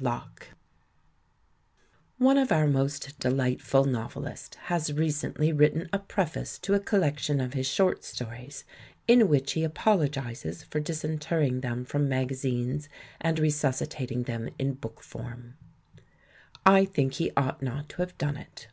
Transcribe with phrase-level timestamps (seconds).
[0.00, 0.54] 383
[2.24, 6.80] INTRODUCTION^ One of our most delightful novelists has re cently written a preface to a
[6.80, 8.64] collection of his short stories
[9.06, 12.88] in which he apologises for disinter ring them from magazines
[13.20, 15.58] and resuscitating them in book form.
[16.64, 18.68] I think he ought not to have done it.